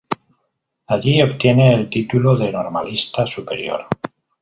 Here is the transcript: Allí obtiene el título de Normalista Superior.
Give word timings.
Allí 0.87 1.21
obtiene 1.21 1.75
el 1.75 1.87
título 1.87 2.35
de 2.35 2.51
Normalista 2.51 3.27
Superior. 3.27 3.87